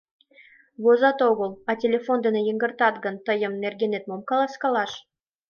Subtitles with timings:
[0.83, 4.91] —Возат огыл, а телефон дене йыҥгыртат гын, тыйын нергенет мом каласкалаш?